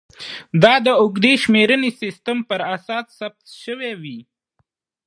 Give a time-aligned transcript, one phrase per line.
[0.63, 4.19] دا د اوږدې شمېرنې سیستم پر اساس ثبت شوې وې